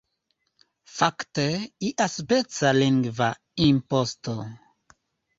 [0.93, 1.43] Fakte
[1.89, 3.27] iaspeca lingva
[3.67, 4.35] imposto.